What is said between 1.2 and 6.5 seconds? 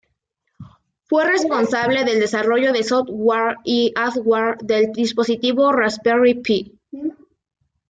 el responsable del desarrollo del software y hardware del dispositivo Raspberry